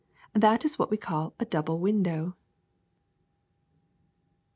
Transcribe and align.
That 0.33 0.65
is 0.65 0.79
what 0.79 0.89
we 0.89 0.97
call 0.97 1.35
a 1.39 1.45
double 1.45 1.77
window. 1.77 2.35